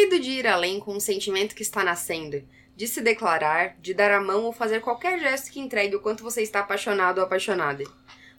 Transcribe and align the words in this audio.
medo 0.00 0.18
de 0.18 0.30
ir 0.30 0.46
além 0.46 0.80
com 0.80 0.94
um 0.94 1.00
sentimento 1.00 1.54
que 1.54 1.62
está 1.62 1.84
nascendo, 1.84 2.42
de 2.74 2.88
se 2.88 3.02
declarar, 3.02 3.76
de 3.82 3.92
dar 3.92 4.10
a 4.10 4.20
mão 4.20 4.44
ou 4.44 4.52
fazer 4.52 4.80
qualquer 4.80 5.20
gesto 5.20 5.52
que 5.52 5.60
entregue 5.60 5.94
o 5.94 6.00
quanto 6.00 6.24
você 6.24 6.40
está 6.40 6.60
apaixonado 6.60 7.18
ou 7.18 7.24
apaixonada. 7.24 7.84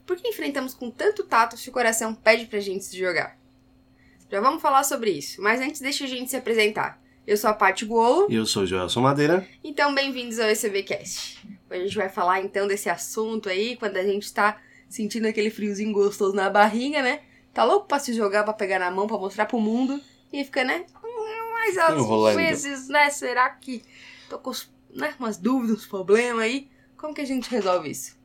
Por 0.04 0.16
que 0.16 0.26
enfrentamos 0.26 0.74
com 0.74 0.90
tanto 0.90 1.22
tato 1.22 1.56
se 1.56 1.68
o 1.68 1.72
coração 1.72 2.14
pede 2.14 2.46
pra 2.46 2.58
gente 2.58 2.84
se 2.84 2.98
jogar? 2.98 3.38
Já 4.28 4.40
vamos 4.40 4.60
falar 4.60 4.82
sobre 4.82 5.12
isso, 5.12 5.40
mas 5.40 5.60
antes 5.60 5.80
deixa 5.80 6.04
a 6.04 6.08
gente 6.08 6.30
se 6.30 6.36
apresentar. 6.36 7.00
Eu 7.24 7.36
sou 7.36 7.48
a 7.48 7.54
Paty 7.54 7.84
Guolo. 7.84 8.26
E 8.28 8.34
eu 8.34 8.44
sou 8.44 8.64
o 8.64 8.66
Joelson 8.66 9.00
Madeira. 9.00 9.46
Então, 9.62 9.94
bem-vindos 9.94 10.40
ao 10.40 10.48
ECBcast. 10.48 11.38
Hoje 11.70 11.80
a 11.80 11.84
gente 11.84 11.96
vai 11.96 12.08
falar 12.08 12.40
então 12.40 12.66
desse 12.66 12.90
assunto 12.90 13.48
aí, 13.48 13.76
quando 13.76 13.96
a 13.98 14.02
gente 14.02 14.32
tá 14.34 14.60
sentindo 14.88 15.28
aquele 15.28 15.48
friozinho 15.48 15.92
gostoso 15.92 16.34
na 16.34 16.50
barriga, 16.50 17.00
né? 17.00 17.20
Tá 17.54 17.62
louco 17.62 17.86
pra 17.86 18.00
se 18.00 18.12
jogar, 18.12 18.42
pra 18.42 18.52
pegar 18.52 18.80
na 18.80 18.90
mão, 18.90 19.06
pra 19.06 19.16
mostrar 19.16 19.46
pro 19.46 19.60
mundo. 19.60 20.00
E 20.32 20.42
fica, 20.42 20.64
né? 20.64 20.86
Mas 21.64 21.78
às 21.78 21.94
vezes, 22.36 22.88
né? 22.88 23.10
Será 23.10 23.48
que 23.50 23.82
tô 24.28 24.38
com 24.38 24.52
né, 24.94 25.14
umas 25.18 25.36
dúvidas, 25.38 25.78
uns 25.78 25.86
problemas 25.86 26.42
aí? 26.42 26.68
Como 26.96 27.14
que 27.14 27.20
a 27.20 27.24
gente 27.26 27.48
resolve 27.50 27.90
isso? 27.90 28.16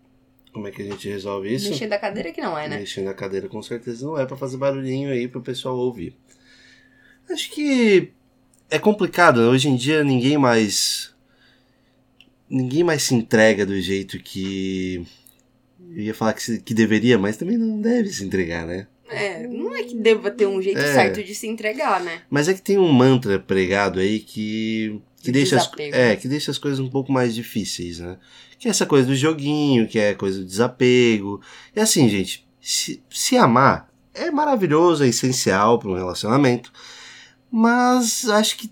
Como 0.54 0.68
é 0.68 0.72
que 0.72 0.82
a 0.82 0.86
gente 0.86 1.08
resolve 1.08 1.54
isso? 1.54 1.70
Mexer 1.70 1.88
da 1.88 2.00
cadeira 2.00 2.32
que 2.32 2.42
não 2.42 2.58
é, 2.58 2.68
né? 2.68 2.80
Mexendo 2.80 3.06
na 3.06 3.14
cadeira 3.14 3.48
com 3.48 3.62
certeza 3.62 4.06
não 4.06 4.18
é 4.18 4.26
pra 4.26 4.36
fazer 4.36 4.58
barulhinho 4.58 5.12
aí 5.12 5.28
pro 5.28 5.42
pessoal 5.42 5.78
ouvir. 5.78 6.16
Acho 7.30 7.52
que 7.52 8.12
é 8.70 8.80
complicado. 8.80 9.42
né? 9.42 9.48
Hoje 9.48 9.70
em 9.70 9.76
dia 9.76 10.04
ninguém 10.04 10.38
mais. 10.38 11.14
Ninguém 12.50 12.84
mais 12.84 13.04
se 13.04 13.14
entrega 13.14 13.66
do 13.66 13.80
jeito 13.80 14.18
que. 14.20 15.06
Eu 15.92 16.04
ia 16.04 16.14
falar 16.14 16.34
que, 16.34 16.42
se- 16.42 16.62
que 16.62 16.74
deveria, 16.74 17.18
mas 17.18 17.38
também 17.38 17.58
não 17.58 17.80
deve 17.82 18.10
se 18.10 18.24
entregar, 18.24 18.66
né? 18.66 18.88
É, 19.10 19.48
não 19.48 19.76
é 19.76 19.84
que 19.84 19.96
deva 19.96 20.30
ter 20.30 20.48
um 20.48 20.62
jeito 20.62 20.80
É. 20.80 20.94
certo 20.94 21.24
de 21.24 21.34
se 21.34 21.48
entregar, 21.48 22.02
né? 22.02 22.22
Mas 22.30 22.48
é 22.48 22.54
que 22.54 22.62
tem 22.62 22.78
um 22.78 22.92
mantra 22.92 23.40
pregado 23.40 24.00
aí 24.00 24.20
que. 24.20 25.00
Que 25.22 25.32
deixa, 25.32 25.58
as, 25.58 25.70
é, 25.80 26.16
que 26.16 26.28
deixa 26.28 26.52
as 26.52 26.58
coisas 26.58 26.80
um 26.80 26.90
pouco 26.90 27.12
mais 27.12 27.34
difíceis, 27.36 28.00
né? 28.00 28.18
Que 28.60 28.68
é 28.68 28.72
essa 28.72 28.86
coisa 28.86 29.08
do 29.08 29.16
joguinho, 29.16 29.88
que 29.88 30.00
é 30.00 30.12
a 30.12 30.16
coisa 30.16 30.40
do 30.40 30.46
desapego. 30.46 31.42
E 31.76 31.80
assim, 31.80 32.08
gente, 32.08 32.48
se, 32.62 33.02
se 33.10 33.36
amar 33.36 33.90
é 34.14 34.32
maravilhoso, 34.32 35.04
é 35.04 35.08
essencial 35.08 35.80
para 35.80 35.90
um 35.90 35.96
relacionamento, 35.96 36.72
mas 37.52 38.28
acho 38.30 38.58
que 38.58 38.72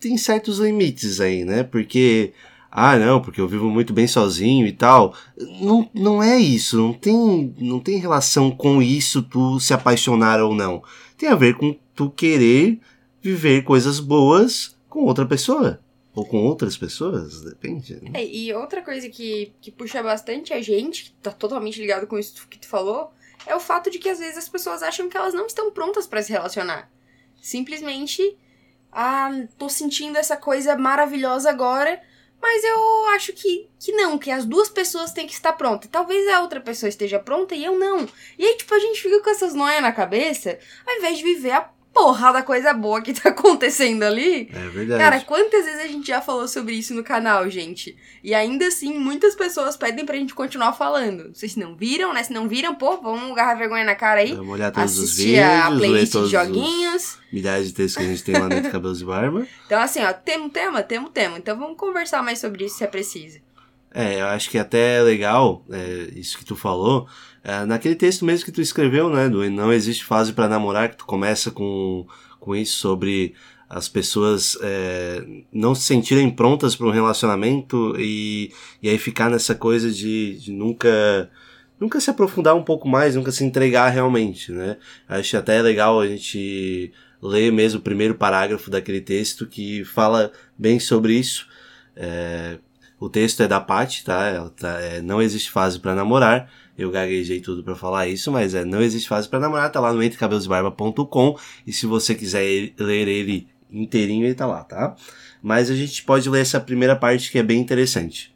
tem 0.00 0.16
certos 0.18 0.58
limites 0.58 1.20
aí, 1.20 1.44
né? 1.44 1.62
Porque, 1.62 2.32
ah, 2.76 2.98
não, 2.98 3.22
porque 3.22 3.40
eu 3.40 3.46
vivo 3.46 3.70
muito 3.70 3.92
bem 3.92 4.08
sozinho 4.08 4.66
e 4.66 4.72
tal. 4.72 5.14
Não, 5.60 5.88
não 5.94 6.20
é 6.20 6.36
isso, 6.36 6.76
não 6.76 6.92
tem, 6.92 7.54
não 7.56 7.78
tem 7.78 7.98
relação 7.98 8.50
com 8.50 8.82
isso 8.82 9.22
tu 9.22 9.60
se 9.60 9.72
apaixonar 9.72 10.40
ou 10.40 10.52
não. 10.52 10.82
Tem 11.16 11.28
a 11.28 11.36
ver 11.36 11.56
com 11.56 11.78
tu 11.94 12.10
querer 12.10 12.80
viver 13.22 13.62
coisas 13.62 14.00
boas 14.00 14.76
com 14.88 15.04
outra 15.04 15.24
pessoa. 15.24 15.80
Ou 16.16 16.26
com 16.26 16.38
outras 16.38 16.76
pessoas, 16.76 17.42
depende. 17.42 17.94
né? 18.02 18.10
É, 18.14 18.26
e 18.26 18.52
outra 18.52 18.82
coisa 18.82 19.08
que, 19.08 19.52
que 19.60 19.70
puxa 19.70 20.02
bastante 20.02 20.52
a 20.52 20.60
gente, 20.60 21.04
que 21.04 21.12
tá 21.22 21.30
totalmente 21.30 21.80
ligado 21.80 22.08
com 22.08 22.18
isso 22.18 22.48
que 22.48 22.58
tu 22.58 22.66
falou, 22.66 23.12
é 23.46 23.54
o 23.54 23.60
fato 23.60 23.88
de 23.88 24.00
que 24.00 24.08
às 24.08 24.18
vezes 24.18 24.38
as 24.38 24.48
pessoas 24.48 24.82
acham 24.82 25.08
que 25.08 25.16
elas 25.16 25.32
não 25.32 25.46
estão 25.46 25.70
prontas 25.70 26.08
pra 26.08 26.22
se 26.22 26.32
relacionar. 26.32 26.90
Simplesmente, 27.40 28.36
ah, 28.90 29.30
tô 29.56 29.68
sentindo 29.68 30.18
essa 30.18 30.36
coisa 30.36 30.76
maravilhosa 30.76 31.50
agora, 31.50 32.00
mas 32.44 32.62
eu 32.62 33.06
acho 33.14 33.32
que, 33.32 33.70
que 33.80 33.90
não, 33.92 34.18
que 34.18 34.30
as 34.30 34.44
duas 34.44 34.68
pessoas 34.68 35.12
têm 35.12 35.26
que 35.26 35.32
estar 35.32 35.54
prontas. 35.54 35.88
Talvez 35.90 36.28
a 36.28 36.42
outra 36.42 36.60
pessoa 36.60 36.90
esteja 36.90 37.18
pronta 37.18 37.54
e 37.54 37.64
eu 37.64 37.78
não. 37.78 38.06
E 38.38 38.44
aí, 38.44 38.54
tipo, 38.58 38.74
a 38.74 38.78
gente 38.78 39.00
fica 39.00 39.18
com 39.20 39.30
essas 39.30 39.54
noias 39.54 39.80
na 39.80 39.92
cabeça, 39.92 40.58
ao 40.86 40.94
invés 40.94 41.16
de 41.16 41.24
viver 41.24 41.52
a 41.52 41.70
porra 41.94 42.32
da 42.32 42.42
coisa 42.42 42.74
boa 42.74 43.00
que 43.00 43.14
tá 43.18 43.30
acontecendo 43.30 44.02
ali. 44.02 44.50
É 44.52 44.68
verdade. 44.68 45.02
Cara, 45.02 45.20
quantas 45.20 45.64
vezes 45.64 45.80
a 45.80 45.86
gente 45.86 46.06
já 46.08 46.20
falou 46.20 46.48
sobre 46.48 46.74
isso 46.74 46.92
no 46.92 47.04
canal, 47.04 47.48
gente? 47.48 47.96
E 48.22 48.34
ainda 48.34 48.66
assim, 48.66 48.98
muitas 48.98 49.34
pessoas 49.34 49.76
pedem 49.76 50.04
pra 50.04 50.16
gente 50.16 50.34
continuar 50.34 50.72
falando. 50.72 51.32
Vocês 51.32 51.54
não 51.54 51.76
viram, 51.76 52.12
né? 52.12 52.22
Se 52.22 52.32
não 52.32 52.48
viram, 52.48 52.74
pô, 52.74 52.96
vamos 53.00 53.30
agarrar 53.30 53.54
vergonha 53.54 53.84
na 53.84 53.94
cara 53.94 54.20
aí. 54.20 54.34
Vamos 54.34 54.52
olhar 54.52 54.72
todos 54.72 54.98
os 54.98 55.04
Assistir 55.04 55.38
a 55.38 55.70
vídeos, 55.70 55.80
ler 55.80 55.88
playlist 55.88 56.12
de 56.12 56.18
os 56.18 56.30
joguinhos. 56.30 57.18
milhares 57.32 57.68
de 57.68 57.74
textos 57.74 57.96
que 57.96 58.02
a 58.02 58.10
gente 58.10 58.24
tem 58.24 58.34
lá 58.34 58.48
dentro 58.48 58.64
de 58.64 58.70
Cabelos 58.70 58.98
de 58.98 59.04
Barba. 59.04 59.46
Então, 59.66 59.80
assim, 59.80 60.02
ó, 60.04 60.12
temos 60.12 60.52
tema, 60.52 60.82
temos 60.82 61.10
tema. 61.10 61.38
Então 61.38 61.58
vamos 61.58 61.76
conversar 61.78 62.22
mais 62.22 62.38
sobre 62.38 62.64
isso 62.66 62.76
se 62.78 62.84
é 62.84 62.86
preciso. 62.86 63.38
É, 63.92 64.20
eu 64.20 64.26
acho 64.26 64.50
que 64.50 64.58
até 64.58 64.96
é 64.98 65.02
legal 65.02 65.64
é, 65.70 66.08
isso 66.16 66.36
que 66.36 66.44
tu 66.44 66.56
falou. 66.56 67.06
É, 67.44 67.66
naquele 67.66 67.94
texto 67.94 68.24
mesmo 68.24 68.46
que 68.46 68.52
tu 68.52 68.62
escreveu, 68.62 69.10
né? 69.10 69.28
Do 69.28 69.48
Não 69.50 69.70
Existe 69.70 70.04
Fase 70.04 70.32
para 70.32 70.48
Namorar, 70.48 70.90
que 70.90 70.96
tu 70.96 71.04
começa 71.04 71.50
com, 71.50 72.06
com 72.40 72.56
isso 72.56 72.78
sobre 72.78 73.34
as 73.68 73.88
pessoas 73.88 74.56
é, 74.62 75.22
não 75.52 75.74
se 75.74 75.82
sentirem 75.82 76.30
prontas 76.30 76.74
para 76.74 76.86
um 76.86 76.90
relacionamento 76.90 77.94
e, 77.98 78.52
e 78.82 78.88
aí 78.88 78.96
ficar 78.96 79.28
nessa 79.28 79.54
coisa 79.54 79.90
de, 79.90 80.38
de 80.38 80.52
nunca 80.52 81.30
nunca 81.78 82.00
se 82.00 82.08
aprofundar 82.08 82.54
um 82.54 82.62
pouco 82.62 82.88
mais, 82.88 83.16
nunca 83.16 83.32
se 83.32 83.44
entregar 83.44 83.88
realmente, 83.88 84.52
né? 84.52 84.78
Acho 85.08 85.36
até 85.36 85.60
legal 85.60 86.00
a 86.00 86.06
gente 86.06 86.92
ler 87.20 87.52
mesmo 87.52 87.80
o 87.80 87.82
primeiro 87.82 88.14
parágrafo 88.14 88.70
daquele 88.70 89.00
texto 89.00 89.46
que 89.46 89.84
fala 89.84 90.32
bem 90.56 90.78
sobre 90.78 91.14
isso. 91.14 91.46
É, 91.96 92.58
o 92.98 93.08
texto 93.08 93.42
é 93.42 93.48
da 93.48 93.60
Paty, 93.60 94.04
tá? 94.04 94.28
Ela 94.28 94.50
tá 94.50 94.80
é, 94.80 95.02
não 95.02 95.20
existe 95.20 95.50
fase 95.50 95.78
pra 95.78 95.94
namorar. 95.94 96.50
Eu 96.76 96.90
gaguejei 96.90 97.40
tudo 97.40 97.62
pra 97.62 97.76
falar 97.76 98.08
isso, 98.08 98.32
mas 98.32 98.54
é 98.54 98.64
não 98.64 98.82
existe 98.82 99.08
fase 99.08 99.28
pra 99.28 99.38
namorar. 99.38 99.70
Tá 99.70 99.80
lá 99.80 99.92
no 99.92 100.02
entrecabelosbarba.com 100.02 101.38
e 101.66 101.72
se 101.72 101.86
você 101.86 102.14
quiser 102.14 102.72
ler 102.78 103.08
ele 103.08 103.48
inteirinho, 103.70 104.24
ele 104.24 104.34
tá 104.34 104.46
lá, 104.46 104.64
tá? 104.64 104.96
Mas 105.42 105.70
a 105.70 105.74
gente 105.74 106.02
pode 106.02 106.28
ler 106.28 106.40
essa 106.40 106.60
primeira 106.60 106.96
parte 106.96 107.30
que 107.30 107.38
é 107.38 107.42
bem 107.42 107.60
interessante. 107.60 108.34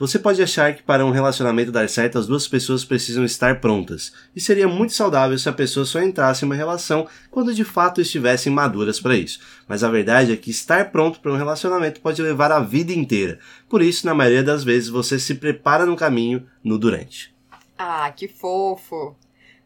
Você 0.00 0.18
pode 0.18 0.42
achar 0.42 0.74
que 0.74 0.82
para 0.82 1.04
um 1.04 1.10
relacionamento 1.10 1.70
dar 1.70 1.86
certo, 1.86 2.18
as 2.18 2.26
duas 2.26 2.48
pessoas 2.48 2.86
precisam 2.86 3.22
estar 3.22 3.60
prontas. 3.60 4.14
E 4.34 4.40
seria 4.40 4.66
muito 4.66 4.94
saudável 4.94 5.38
se 5.38 5.46
a 5.46 5.52
pessoa 5.52 5.84
só 5.84 6.00
entrasse 6.00 6.42
em 6.42 6.48
uma 6.48 6.54
relação 6.54 7.06
quando 7.30 7.52
de 7.52 7.64
fato 7.64 8.00
estivessem 8.00 8.50
maduras 8.50 8.98
para 8.98 9.14
isso. 9.14 9.40
Mas 9.68 9.84
a 9.84 9.90
verdade 9.90 10.32
é 10.32 10.36
que 10.36 10.50
estar 10.50 10.90
pronto 10.90 11.20
para 11.20 11.30
um 11.30 11.36
relacionamento 11.36 12.00
pode 12.00 12.22
levar 12.22 12.50
a 12.50 12.60
vida 12.60 12.94
inteira. 12.94 13.38
Por 13.68 13.82
isso, 13.82 14.06
na 14.06 14.14
maioria 14.14 14.42
das 14.42 14.64
vezes, 14.64 14.88
você 14.88 15.18
se 15.18 15.34
prepara 15.34 15.84
no 15.84 15.96
caminho, 15.96 16.46
no 16.64 16.78
durante. 16.78 17.34
Ah, 17.82 18.12
que 18.14 18.28
fofo. 18.28 19.16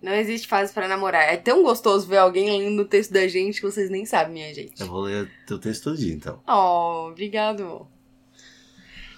Não 0.00 0.14
existe 0.14 0.46
fase 0.46 0.72
pra 0.72 0.86
namorar. 0.86 1.24
É 1.24 1.36
tão 1.36 1.64
gostoso 1.64 2.06
ver 2.06 2.18
alguém 2.18 2.48
lendo 2.48 2.82
o 2.82 2.84
texto 2.84 3.12
da 3.12 3.26
gente 3.26 3.60
que 3.60 3.66
vocês 3.66 3.90
nem 3.90 4.06
sabem, 4.06 4.34
minha 4.34 4.54
gente. 4.54 4.80
Eu 4.80 4.86
vou 4.86 5.00
ler 5.00 5.28
teu 5.48 5.58
texto 5.58 5.82
todo 5.82 5.96
dia, 5.96 6.14
então. 6.14 6.40
Oh, 6.46 7.08
obrigado. 7.10 7.88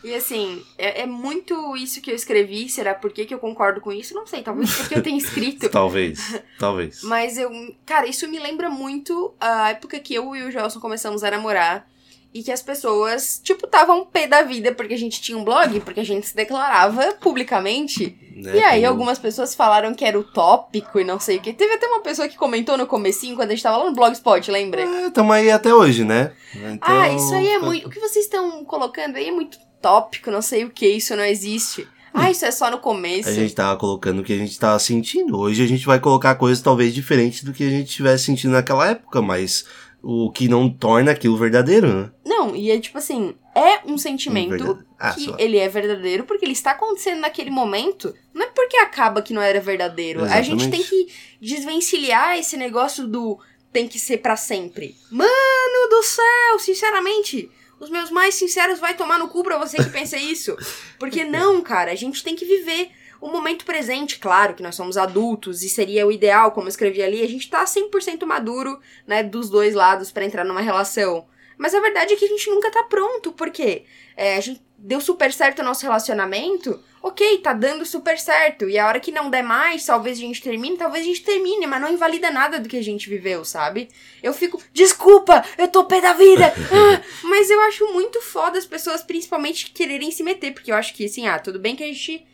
E 0.02 0.14
assim, 0.14 0.64
é, 0.78 1.02
é 1.02 1.06
muito 1.06 1.76
isso 1.76 2.00
que 2.00 2.10
eu 2.10 2.14
escrevi. 2.14 2.70
Será 2.70 2.94
por 2.94 3.12
que, 3.12 3.26
que 3.26 3.34
eu 3.34 3.38
concordo 3.38 3.82
com 3.82 3.92
isso? 3.92 4.14
Não 4.14 4.26
sei, 4.26 4.40
talvez 4.42 4.74
porque 4.74 4.94
eu 4.94 5.02
tenha 5.02 5.18
escrito. 5.18 5.68
Talvez, 5.70 6.40
talvez. 6.58 7.02
Mas 7.02 7.36
eu. 7.36 7.50
Cara, 7.84 8.06
isso 8.06 8.26
me 8.28 8.38
lembra 8.38 8.70
muito 8.70 9.34
a 9.38 9.70
época 9.70 10.00
que 10.00 10.14
eu 10.14 10.34
e 10.34 10.42
o 10.42 10.50
Gelson 10.50 10.80
começamos 10.80 11.22
a 11.22 11.30
namorar. 11.30 11.86
E 12.34 12.42
que 12.42 12.52
as 12.52 12.60
pessoas, 12.60 13.40
tipo, 13.42 13.64
estavam 13.64 14.04
pé 14.04 14.26
da 14.26 14.42
vida 14.42 14.70
porque 14.74 14.92
a 14.92 14.98
gente 14.98 15.22
tinha 15.22 15.38
um 15.38 15.44
blog, 15.44 15.80
porque 15.80 16.00
a 16.00 16.04
gente 16.04 16.26
se 16.26 16.36
declarava 16.36 17.14
publicamente. 17.20 18.16
Né, 18.36 18.56
E 18.56 18.62
aí, 18.62 18.80
como- 18.82 18.92
algumas 18.92 19.18
pessoas 19.18 19.54
falaram 19.54 19.94
que 19.94 20.04
era 20.04 20.18
utópico 20.18 21.00
e 21.00 21.04
não 21.04 21.18
sei 21.18 21.38
o 21.38 21.40
que. 21.40 21.52
Teve 21.54 21.74
até 21.74 21.86
uma 21.86 22.00
pessoa 22.02 22.28
que 22.28 22.36
comentou 22.36 22.76
no 22.76 22.86
comecinho, 22.86 23.34
quando 23.36 23.50
a 23.50 23.54
gente 23.54 23.62
tava 23.62 23.78
lá 23.78 23.84
no 23.86 23.94
Blogspot, 23.94 24.50
lembra? 24.50 24.82
É, 24.82 25.10
tamo 25.10 25.32
aí 25.32 25.50
até 25.50 25.72
hoje, 25.74 26.04
né? 26.04 26.32
Então, 26.54 26.78
ah, 27.00 27.08
isso 27.10 27.32
aí 27.34 27.48
é 27.48 27.58
muito. 27.58 27.86
O 27.86 27.90
que 27.90 27.98
vocês 28.00 28.26
estão 28.26 28.64
colocando 28.64 29.16
aí 29.16 29.28
é 29.28 29.32
muito 29.32 29.58
tópico, 29.80 30.30
não 30.30 30.42
sei 30.42 30.64
o 30.64 30.70
que, 30.70 30.86
isso 30.86 31.16
não 31.16 31.24
existe. 31.24 31.88
Ah, 32.12 32.30
isso 32.30 32.44
é 32.44 32.50
só 32.50 32.70
no 32.70 32.78
começo. 32.78 33.28
A 33.28 33.32
gente 33.32 33.54
tava 33.54 33.78
colocando 33.78 34.20
o 34.20 34.24
que 34.24 34.32
a 34.32 34.38
gente 34.38 34.58
tava 34.58 34.78
sentindo. 34.78 35.38
Hoje 35.38 35.62
a 35.62 35.66
gente 35.66 35.84
vai 35.86 36.00
colocar 36.00 36.34
coisas 36.34 36.62
talvez 36.62 36.94
diferentes 36.94 37.42
do 37.44 37.52
que 37.52 37.62
a 37.64 37.70
gente 37.70 37.88
estivesse 37.88 38.24
sentindo 38.24 38.52
naquela 38.52 38.88
época, 38.88 39.20
mas 39.20 39.66
o 40.02 40.30
que 40.30 40.48
não 40.48 40.68
torna 40.70 41.10
aquilo 41.10 41.36
verdadeiro, 41.36 41.92
né? 41.92 42.10
Não, 42.46 42.56
e 42.56 42.70
é 42.70 42.78
tipo 42.80 42.98
assim, 42.98 43.34
é 43.54 43.80
um 43.84 43.96
sentimento 43.98 44.84
Ah, 44.98 45.12
que 45.12 45.24
só. 45.26 45.36
ele 45.38 45.58
é 45.58 45.68
verdadeiro 45.68 46.24
porque 46.24 46.44
ele 46.44 46.52
está 46.52 46.72
acontecendo 46.72 47.20
naquele 47.20 47.50
momento. 47.50 48.14
Não 48.32 48.42
é 48.44 48.46
porque 48.48 48.76
acaba 48.76 49.22
que 49.22 49.32
não 49.32 49.42
era 49.42 49.60
verdadeiro. 49.60 50.22
A 50.24 50.40
gente 50.42 50.62
Exatamente. 50.62 50.70
tem 50.70 50.82
que 50.82 51.12
desvencilhar 51.40 52.38
esse 52.38 52.56
negócio 52.56 53.06
do 53.06 53.38
tem 53.72 53.86
que 53.88 53.98
ser 53.98 54.18
pra 54.18 54.36
sempre. 54.36 54.96
Mano 55.10 55.88
do 55.90 56.02
céu, 56.02 56.58
sinceramente, 56.58 57.50
os 57.80 57.90
meus 57.90 58.10
mais 58.10 58.34
sinceros 58.34 58.78
vai 58.78 58.94
tomar 58.96 59.18
no 59.18 59.28
cu 59.28 59.42
pra 59.42 59.58
você 59.58 59.76
que 59.78 59.90
pensa 59.90 60.16
isso. 60.18 60.56
Porque 60.98 61.24
não, 61.24 61.60
cara, 61.62 61.90
a 61.92 61.94
gente 61.96 62.22
tem 62.22 62.34
que 62.34 62.44
viver 62.44 62.90
o 63.20 63.28
momento 63.28 63.64
presente, 63.64 64.18
claro 64.18 64.54
que 64.54 64.62
nós 64.62 64.74
somos 64.74 64.96
adultos 64.98 65.62
e 65.62 65.68
seria 65.70 66.06
o 66.06 66.12
ideal, 66.12 66.52
como 66.52 66.66
eu 66.66 66.70
escrevi 66.70 67.02
ali, 67.02 67.22
a 67.22 67.28
gente 67.28 67.48
tá 67.48 67.64
100% 67.64 68.24
maduro, 68.26 68.78
né, 69.06 69.22
dos 69.22 69.48
dois 69.48 69.74
lados 69.74 70.10
pra 70.12 70.24
entrar 70.24 70.44
numa 70.44 70.60
relação. 70.60 71.26
Mas 71.58 71.74
a 71.74 71.80
verdade 71.80 72.12
é 72.14 72.16
que 72.16 72.24
a 72.24 72.28
gente 72.28 72.50
nunca 72.50 72.70
tá 72.70 72.82
pronto, 72.84 73.32
porque 73.32 73.84
é, 74.16 74.36
a 74.36 74.40
gente 74.40 74.62
deu 74.78 75.00
super 75.00 75.32
certo 75.32 75.60
o 75.60 75.64
nosso 75.64 75.82
relacionamento, 75.82 76.78
ok, 77.02 77.38
tá 77.38 77.52
dando 77.52 77.84
super 77.86 78.18
certo. 78.18 78.68
E 78.68 78.78
a 78.78 78.86
hora 78.86 79.00
que 79.00 79.10
não 79.10 79.30
der 79.30 79.42
mais, 79.42 79.86
talvez 79.86 80.18
a 80.18 80.20
gente 80.20 80.42
termine, 80.42 80.76
talvez 80.76 81.04
a 81.04 81.08
gente 81.08 81.22
termine, 81.22 81.66
mas 81.66 81.80
não 81.80 81.92
invalida 81.92 82.30
nada 82.30 82.60
do 82.60 82.68
que 82.68 82.76
a 82.76 82.82
gente 82.82 83.08
viveu, 83.08 83.44
sabe? 83.44 83.88
Eu 84.22 84.32
fico, 84.32 84.60
desculpa, 84.72 85.44
eu 85.56 85.68
tô 85.68 85.84
pé 85.84 86.00
da 86.00 86.12
vida! 86.12 86.52
Ah, 86.76 87.00
mas 87.22 87.48
eu 87.48 87.60
acho 87.62 87.92
muito 87.92 88.20
foda 88.20 88.58
as 88.58 88.66
pessoas, 88.66 89.02
principalmente, 89.02 89.70
quererem 89.70 90.10
se 90.10 90.22
meter, 90.22 90.52
porque 90.52 90.70
eu 90.70 90.74
acho 90.74 90.92
que, 90.94 91.06
assim, 91.06 91.26
ah, 91.26 91.38
tudo 91.38 91.58
bem 91.58 91.74
que 91.74 91.82
a 91.82 91.86
gente 91.86 92.26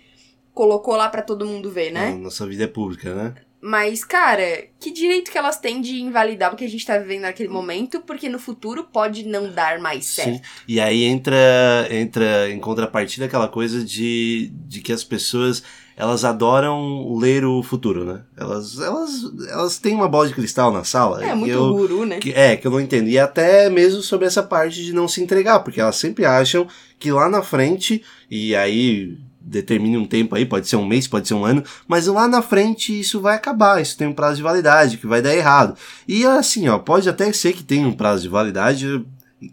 colocou 0.53 0.97
lá 0.97 1.09
para 1.09 1.23
todo 1.23 1.47
mundo 1.47 1.71
ver, 1.71 1.93
né? 1.93 2.11
Nossa 2.15 2.47
vida 2.47 2.65
é 2.65 2.67
pública, 2.67 3.15
né? 3.15 3.35
Mas, 3.65 4.03
cara, 4.03 4.65
que 4.81 4.91
direito 4.91 5.31
que 5.31 5.39
elas 5.39 5.57
têm 5.57 5.81
de 5.81 6.01
invalidar 6.01 6.53
o 6.53 6.57
que 6.57 6.65
a 6.65 6.69
gente 6.69 6.85
tá 6.85 6.99
vivendo 6.99 7.23
naquele 7.23 7.49
momento, 7.49 8.01
porque 8.01 8.29
no 8.29 8.41
futuro 8.41 8.83
pode 8.93 9.25
não 9.25 9.49
dar 9.53 9.79
mais 9.79 10.05
certo. 10.05 10.35
Sim. 10.35 10.41
E 10.67 10.81
aí 10.81 11.05
entra, 11.05 11.39
entra 11.89 12.51
em 12.51 12.59
contrapartida 12.59 13.27
aquela 13.27 13.47
coisa 13.47 13.85
de, 13.85 14.51
de 14.67 14.81
que 14.81 14.93
as 14.93 15.05
pessoas 15.05 15.63
elas 15.97 16.25
adoram 16.25 17.15
ler 17.17 17.45
o 17.45 17.63
futuro, 17.63 18.05
né? 18.05 18.23
Elas, 18.37 18.81
elas, 18.81 19.11
elas 19.49 19.79
têm 19.79 19.95
uma 19.95 20.09
bola 20.09 20.27
de 20.27 20.35
cristal 20.35 20.73
na 20.73 20.83
sala. 20.83 21.25
É 21.25 21.33
muito 21.33 21.53
eu, 21.53 21.73
guru, 21.73 22.05
né? 22.05 22.19
Que, 22.19 22.33
é, 22.33 22.57
que 22.57 22.67
eu 22.67 22.71
não 22.73 22.81
entendo. 22.81 23.09
E 23.09 23.17
até 23.17 23.71
mesmo 23.71 24.03
sobre 24.03 24.27
essa 24.27 24.43
parte 24.43 24.83
de 24.83 24.93
não 24.93 25.07
se 25.07 25.23
entregar, 25.23 25.61
porque 25.61 25.81
elas 25.81 25.95
sempre 25.95 26.25
acham 26.25 26.67
que 26.99 27.13
lá 27.13 27.29
na 27.29 27.43
frente, 27.43 28.03
e 28.29 28.57
aí 28.57 29.17
determine 29.45 29.97
um 29.97 30.07
tempo 30.07 30.35
aí, 30.35 30.47
pode 30.47 30.69
ser 30.69 30.77
um 30.77 30.87
mês, 30.87 31.07
pode 31.07 31.29
ser 31.29 31.35
um 31.35 31.45
ano, 31.45 31.63
mas 31.87 32.07
lá 32.07 32.29
na 32.29 32.43
frente 32.43 32.99
isso 32.99 33.21
vai 33.21 33.37
acabar, 33.37 33.81
isso 33.81 33.97
tem 33.97 34.07
um 34.07 34.13
prazo 34.13 34.37
de 34.37 34.43
validade, 34.43 34.97
que 34.97 35.07
vai 35.07 35.21
dar 35.21 35.35
errado. 35.35 35.77
E 36.07 36.25
assim, 36.25 36.69
ó, 36.69 36.79
pode 36.79 37.09
até 37.09 37.33
ser 37.33 37.53
que 37.53 37.63
tenha 37.63 37.87
um 37.87 37.93
prazo 37.93 38.23
de 38.23 38.29
validade, 38.29 39.05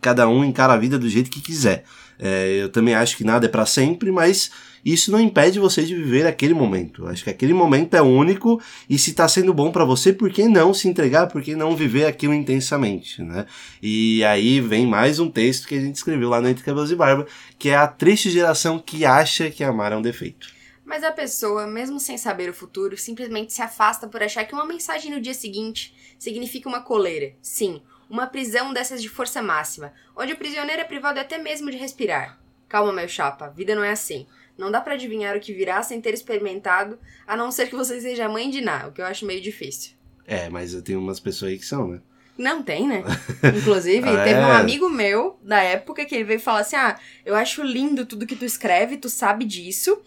cada 0.02 0.28
um 0.28 0.44
encara 0.44 0.74
a 0.74 0.78
vida 0.78 0.98
do 0.98 1.10
jeito 1.10 1.30
que 1.30 1.42
quiser. 1.42 1.84
É, 2.20 2.60
eu 2.62 2.70
também 2.70 2.94
acho 2.94 3.16
que 3.16 3.24
nada 3.24 3.46
é 3.46 3.50
para 3.50 3.66
sempre, 3.66 4.12
mas 4.12 4.52
isso 4.84 5.12
não 5.12 5.20
impede 5.20 5.60
você 5.60 5.84
de 5.84 5.96
viver 5.96 6.26
aquele 6.28 6.54
momento. 6.54 7.08
Acho 7.08 7.24
que 7.24 7.30
aquele 7.30 7.54
momento 7.54 7.94
é 7.96 8.02
único 8.02 8.62
e 8.90 8.98
se 8.98 9.12
está 9.12 9.28
sendo 9.28 9.54
bom 9.54 9.72
para 9.72 9.86
você, 9.86 10.14
por 10.14 10.30
que 10.32 10.48
não 10.48 10.74
se 10.74 10.88
entregar? 10.88 11.28
Por 11.28 11.42
que 11.42 11.56
não 11.56 11.76
viver 11.76 12.06
aquilo 12.06 12.34
intensamente, 12.34 13.22
né? 13.22 13.46
E 13.82 14.24
aí 14.24 14.62
vem 14.62 14.86
mais 14.86 15.20
um 15.20 15.30
texto 15.30 15.68
que 15.68 15.76
a 15.76 15.82
gente 15.82 15.96
escreveu 15.96 16.30
lá 16.30 16.42
no 16.42 16.50
Entre 16.50 16.64
Cabelos 16.64 16.92
e 16.92 16.96
Barba, 16.96 17.28
que 17.58 17.70
é 17.70 17.76
a 17.76 17.88
triste 17.88 18.30
geração 18.30 18.80
que 18.80 19.06
acha 19.06 19.50
que 19.50 19.64
amar 19.64 19.92
é 19.92 19.98
um 19.98 20.02
defeito. 20.02 20.60
Mas 20.90 21.04
a 21.04 21.12
pessoa, 21.12 21.68
mesmo 21.68 22.00
sem 22.00 22.18
saber 22.18 22.50
o 22.50 22.54
futuro, 22.54 22.98
simplesmente 22.98 23.54
se 23.54 23.62
afasta 23.62 24.08
por 24.08 24.24
achar 24.24 24.44
que 24.46 24.56
uma 24.56 24.66
mensagem 24.66 25.12
no 25.12 25.22
dia 25.22 25.36
seguinte 25.36 25.94
significa 26.18 26.68
uma 26.68 26.82
coleira. 26.82 27.34
Sim, 27.44 27.84
uma 28.10 28.26
prisão 28.26 28.74
dessas 28.74 29.00
de 29.00 29.08
força 29.08 29.40
máxima, 29.40 29.94
onde 30.16 30.34
o 30.34 30.38
prisioneiro 30.38 30.82
é 30.82 30.86
privado 30.86 31.20
até 31.20 31.38
mesmo 31.38 31.70
de 31.70 31.78
respirar. 31.78 32.40
Calma, 32.68 32.92
meu 32.92 33.08
chapa, 33.08 33.50
vida 33.50 33.76
não 33.76 33.84
é 33.84 33.92
assim. 33.92 34.26
Não 34.60 34.70
dá 34.70 34.82
para 34.82 34.96
adivinhar 34.96 35.38
o 35.38 35.40
que 35.40 35.54
virá 35.54 35.82
sem 35.82 36.02
ter 36.02 36.14
experimentado, 36.14 37.00
a 37.26 37.38
não 37.38 37.50
ser 37.50 37.70
que 37.70 37.76
você 37.78 38.02
seja 38.02 38.28
mãe 38.28 38.50
de 38.50 38.60
Ná, 38.60 38.88
o 38.88 38.92
que 38.92 39.02
eu 39.02 39.06
acho 39.06 39.26
meio 39.26 39.40
difícil. 39.40 39.94
É, 40.28 40.50
mas 40.50 40.74
eu 40.74 40.82
tenho 40.82 41.00
umas 41.00 41.18
pessoas 41.18 41.52
aí 41.54 41.58
que 41.58 41.66
são, 41.66 41.88
né? 41.88 42.02
Não 42.38 42.62
tem, 42.62 42.86
né? 42.86 43.02
Inclusive, 43.58 44.10
ah, 44.10 44.24
teve 44.26 44.40
é. 44.40 44.46
um 44.46 44.52
amigo 44.52 44.90
meu 44.90 45.40
da 45.42 45.62
época 45.64 46.04
que 46.04 46.14
ele 46.14 46.26
veio 46.26 46.42
falar 46.42 46.60
assim: 46.60 46.76
Ah, 46.76 47.00
eu 47.26 47.36
acho 47.36 47.64
lindo 47.64 48.06
tudo 48.06 48.28
que 48.28 48.36
tu 48.36 48.44
escreve, 48.44 48.98
tu 48.98 49.08
sabe 49.08 49.46
disso. 49.46 49.98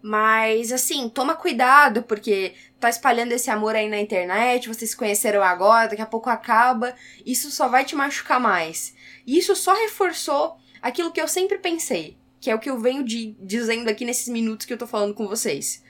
Mas, 0.00 0.72
assim, 0.72 1.08
toma 1.08 1.34
cuidado, 1.34 2.02
porque 2.02 2.54
tá 2.80 2.88
espalhando 2.88 3.32
esse 3.32 3.50
amor 3.50 3.74
aí 3.74 3.90
na 3.90 4.00
internet, 4.00 4.68
vocês 4.68 4.92
se 4.92 4.96
conheceram 4.96 5.42
agora, 5.42 5.88
daqui 5.88 6.00
a 6.00 6.06
pouco 6.06 6.30
acaba. 6.30 6.94
Isso 7.26 7.50
só 7.50 7.68
vai 7.68 7.84
te 7.84 7.94
machucar 7.94 8.40
mais. 8.40 8.94
E 9.26 9.36
isso 9.36 9.54
só 9.54 9.74
reforçou 9.74 10.56
aquilo 10.80 11.10
que 11.10 11.20
eu 11.20 11.28
sempre 11.28 11.58
pensei 11.58 12.16
que 12.40 12.50
é 12.50 12.54
o 12.54 12.58
que 12.58 12.70
eu 12.70 12.78
venho 12.78 13.04
de, 13.04 13.36
dizendo 13.40 13.88
aqui 13.88 14.04
nesses 14.04 14.28
minutos 14.28 14.66
que 14.66 14.72
eu 14.72 14.78
tô 14.78 14.86
falando 14.86 15.14
com 15.14 15.26
vocês. 15.26 15.82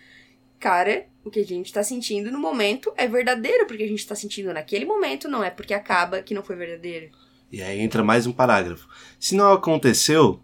Cara, 0.59 1.07
o 1.25 1.31
que 1.31 1.41
a 1.41 1.45
gente 1.45 1.73
tá 1.73 1.83
sentindo 1.83 2.33
no 2.33 2.39
momento 2.39 2.93
é 2.97 3.07
verdadeiro, 3.07 3.67
porque 3.67 3.83
a 3.83 3.89
gente 3.89 4.07
tá 4.07 4.15
sentindo 4.15 4.53
naquele 4.53 4.85
momento, 4.85 5.29
não 5.29 5.45
é 5.45 5.51
porque 5.51 5.75
acaba 5.75 6.23
que 6.23 6.35
não 6.35 6.43
foi 6.43 6.57
verdadeiro. 6.57 7.11
E 7.51 7.63
aí 7.63 7.81
entra 7.81 8.03
mais 8.03 8.27
um 8.27 8.33
parágrafo. 8.33 8.89
Se 9.19 9.35
não 9.35 9.53
aconteceu, 9.53 10.41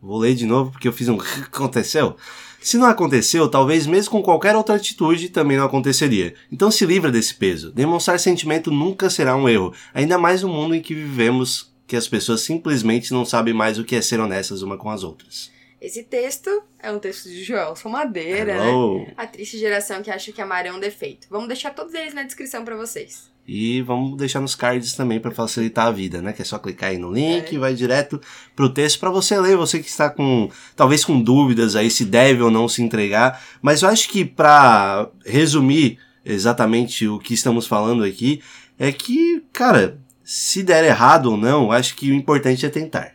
vou 0.00 0.18
ler 0.18 0.34
de 0.34 0.46
novo 0.46 0.72
porque 0.72 0.88
eu 0.88 0.92
fiz 0.92 1.08
um 1.08 1.18
aconteceu. 1.46 2.16
Se 2.60 2.78
não 2.78 2.86
aconteceu, 2.86 3.46
talvez 3.48 3.86
mesmo 3.86 4.10
com 4.10 4.22
qualquer 4.22 4.56
outra 4.56 4.76
atitude 4.76 5.28
também 5.28 5.58
não 5.58 5.66
aconteceria. 5.66 6.34
Então 6.50 6.70
se 6.70 6.86
livra 6.86 7.12
desse 7.12 7.34
peso. 7.34 7.70
Demonstrar 7.70 8.18
sentimento 8.18 8.70
nunca 8.70 9.10
será 9.10 9.36
um 9.36 9.48
erro, 9.48 9.74
ainda 9.92 10.16
mais 10.16 10.42
no 10.42 10.48
mundo 10.48 10.74
em 10.74 10.80
que 10.80 10.94
vivemos 10.94 11.73
que 11.86 11.96
as 11.96 12.08
pessoas 12.08 12.40
simplesmente 12.42 13.12
não 13.12 13.24
sabem 13.24 13.54
mais 13.54 13.78
o 13.78 13.84
que 13.84 13.96
é 13.96 14.02
ser 14.02 14.20
honestas 14.20 14.62
uma 14.62 14.76
com 14.76 14.90
as 14.90 15.02
outras. 15.02 15.52
Esse 15.80 16.02
texto 16.02 16.48
é 16.78 16.90
um 16.90 16.98
texto 16.98 17.28
de 17.28 17.44
Joelson 17.44 17.90
Madeira, 17.90 18.56
né? 18.56 18.68
Hello. 18.68 19.00
né? 19.00 19.12
A 19.18 19.26
triste 19.26 19.58
geração 19.58 20.02
que 20.02 20.10
acha 20.10 20.32
que 20.32 20.40
amar 20.40 20.64
é 20.64 20.72
um 20.72 20.80
defeito. 20.80 21.26
Vamos 21.28 21.46
deixar 21.46 21.74
todos 21.74 21.92
eles 21.92 22.14
na 22.14 22.22
descrição 22.22 22.64
para 22.64 22.74
vocês. 22.74 23.30
E 23.46 23.82
vamos 23.82 24.16
deixar 24.16 24.40
nos 24.40 24.54
cards 24.54 24.94
também 24.94 25.20
para 25.20 25.30
facilitar 25.30 25.88
a 25.88 25.90
vida, 25.90 26.22
né? 26.22 26.32
Que 26.32 26.40
é 26.40 26.44
só 26.44 26.58
clicar 26.58 26.88
aí 26.88 26.96
no 26.96 27.12
link 27.12 27.52
é. 27.52 27.54
e 27.54 27.58
vai 27.58 27.74
direto 27.74 28.18
pro 28.56 28.70
texto 28.70 28.98
para 28.98 29.10
você 29.10 29.38
ler. 29.38 29.58
Você 29.58 29.78
que 29.78 29.88
está 29.88 30.08
com 30.08 30.48
talvez 30.74 31.04
com 31.04 31.20
dúvidas 31.20 31.76
aí 31.76 31.90
se 31.90 32.06
deve 32.06 32.42
ou 32.42 32.50
não 32.50 32.66
se 32.66 32.82
entregar, 32.82 33.44
mas 33.60 33.82
eu 33.82 33.88
acho 33.90 34.08
que 34.08 34.24
para 34.24 35.10
resumir 35.26 35.98
exatamente 36.24 37.06
o 37.06 37.18
que 37.18 37.34
estamos 37.34 37.66
falando 37.66 38.02
aqui 38.02 38.40
é 38.78 38.90
que, 38.90 39.44
cara, 39.52 39.98
se 40.24 40.62
der 40.62 40.82
errado 40.84 41.26
ou 41.26 41.36
não, 41.36 41.70
acho 41.70 41.94
que 41.94 42.10
o 42.10 42.14
importante 42.14 42.64
é 42.64 42.70
tentar. 42.70 43.14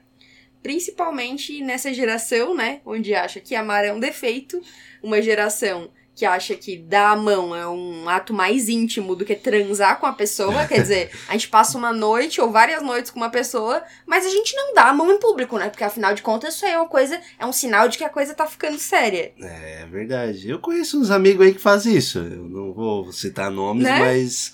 Principalmente 0.62 1.62
nessa 1.64 1.92
geração, 1.94 2.56
né? 2.56 2.82
Onde 2.86 3.16
acha 3.16 3.40
que 3.40 3.56
amar 3.56 3.84
é 3.84 3.92
um 3.92 4.00
defeito. 4.00 4.62
Uma 5.02 5.22
geração 5.22 5.90
que 6.20 6.26
acha 6.26 6.54
que 6.54 6.78
dar 6.78 7.12
a 7.12 7.16
mão 7.16 7.56
é 7.56 7.66
um 7.66 8.10
ato 8.10 8.34
mais 8.34 8.68
íntimo 8.68 9.16
do 9.16 9.24
que 9.24 9.36
transar 9.36 10.02
com 10.02 10.06
a 10.06 10.12
pessoa. 10.12 10.68
Quer 10.68 10.82
dizer, 10.82 11.12
a 11.30 11.32
gente 11.32 11.48
passa 11.48 11.78
uma 11.78 11.94
noite 11.94 12.42
ou 12.42 12.52
várias 12.52 12.84
noites 12.84 13.10
com 13.10 13.22
uma 13.22 13.30
pessoa, 13.30 13.82
mas 14.06 14.26
a 14.26 14.30
gente 14.30 14.54
não 14.54 14.74
dá 14.74 14.90
a 14.90 14.94
mão 14.94 15.10
em 15.10 15.18
público, 15.18 15.58
né? 15.58 15.70
Porque 15.70 15.84
afinal 15.84 16.14
de 16.14 16.22
contas 16.22 16.56
isso 16.56 16.66
aí 16.66 16.74
é 16.74 16.78
uma 16.78 16.90
coisa, 16.90 17.22
é 17.40 17.46
um 17.46 17.54
sinal 17.54 17.88
de 17.88 17.98
que 17.98 18.04
a 18.04 18.10
coisa 18.10 18.34
tá 18.34 18.46
ficando 18.46 18.78
séria. 18.78 19.32
É, 19.42 19.88
verdade. 19.90 20.50
Eu 20.50 20.60
conheço 20.60 21.00
uns 21.00 21.10
amigos 21.10 21.46
aí 21.46 21.54
que 21.54 21.62
fazem 21.62 21.96
isso. 21.96 22.20
Eu 22.20 22.44
não 22.50 22.74
vou 22.74 23.14
citar 23.14 23.50
nomes, 23.50 23.86
né? 23.86 23.98
mas 23.98 24.52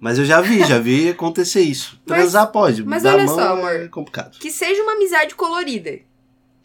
mas 0.00 0.18
eu 0.18 0.24
já 0.24 0.40
vi, 0.40 0.64
já 0.64 0.78
vi 0.78 1.10
acontecer 1.10 1.60
isso. 1.60 2.00
Transar 2.06 2.44
mas, 2.44 2.52
pode, 2.52 2.84
mas 2.84 3.04
olha 3.04 3.24
mão 3.24 3.34
só, 3.34 3.52
amor, 3.52 3.72
é 3.74 3.88
complicado. 3.88 4.38
Que 4.38 4.50
seja 4.50 4.82
uma 4.82 4.92
amizade 4.92 5.34
colorida. 5.34 5.98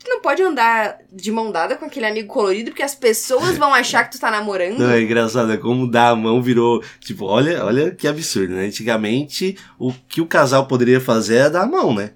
Tu 0.03 0.09
não 0.09 0.21
pode 0.21 0.43
andar 0.43 0.97
de 1.11 1.31
mão 1.31 1.49
dada 1.49 1.77
com 1.77 1.85
aquele 1.85 2.05
amigo 2.05 2.27
colorido, 2.27 2.71
porque 2.71 2.83
as 2.83 2.93
pessoas 2.93 3.57
vão 3.57 3.73
achar 3.73 4.03
que 4.03 4.11
tu 4.11 4.19
tá 4.19 4.29
namorando. 4.29 4.77
Não, 4.77 4.91
é 4.91 5.01
engraçado, 5.01 5.49
é 5.51 5.57
como 5.57 5.89
dar 5.89 6.09
a 6.09 6.15
mão 6.15 6.41
virou. 6.41 6.83
Tipo, 6.99 7.25
olha, 7.25 7.63
olha 7.63 7.91
que 7.91 8.05
absurdo, 8.05 8.53
né? 8.53 8.65
Antigamente, 8.65 9.57
o 9.79 9.93
que 9.93 10.19
o 10.19 10.27
casal 10.27 10.67
poderia 10.67 10.99
fazer 10.99 11.35
é 11.35 11.49
dar 11.49 11.63
a 11.63 11.67
mão, 11.67 11.95
né? 11.95 12.11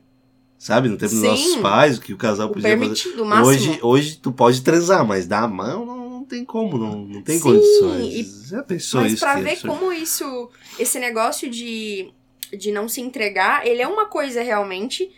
Sabe? 0.58 0.90
No 0.90 0.98
tempo 0.98 1.12
Sim, 1.12 1.22
dos 1.22 1.30
nossos 1.30 1.56
pais, 1.58 1.98
o 1.98 2.02
que 2.02 2.14
o 2.14 2.18
casal 2.18 2.50
podia 2.50 2.78
fazer. 2.78 3.16
Hoje, 3.44 3.80
hoje 3.82 4.16
tu 4.18 4.34
pode 4.34 4.62
transar, 4.62 5.06
mas 5.06 5.26
dar 5.26 5.44
a 5.44 5.48
mão 5.48 5.86
não 5.86 6.07
tem 6.28 6.46
como, 6.46 6.78
não, 6.78 6.98
não 7.00 7.22
tem 7.22 7.38
Sim, 7.38 7.44
condições. 7.44 8.14
E, 8.14 8.50
Já 8.50 8.64
pensou 8.64 9.02
mas 9.02 9.14
isso? 9.14 9.26
Mas 9.26 9.34
pra 9.34 9.42
ver 9.42 9.62
como 9.62 9.92
isso, 9.92 10.50
esse 10.78 11.00
negócio 11.00 11.50
de, 11.50 12.12
de 12.56 12.72
não 12.72 12.88
se 12.88 13.02
entregar, 13.02 13.66
ele 13.66 13.82
é 13.82 13.88
uma 13.88 14.06
coisa 14.06 14.42
realmente 14.42 15.12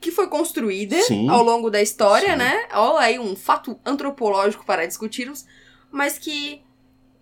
que 0.00 0.10
foi 0.10 0.28
construída 0.28 1.00
Sim. 1.02 1.28
ao 1.28 1.42
longo 1.42 1.70
da 1.70 1.80
história, 1.80 2.32
Sim. 2.32 2.36
né? 2.36 2.66
Olha 2.72 3.06
aí 3.06 3.18
um 3.18 3.34
fato 3.34 3.78
antropológico 3.84 4.64
para 4.64 4.86
discutirmos, 4.86 5.46
mas 5.90 6.18
que 6.18 6.60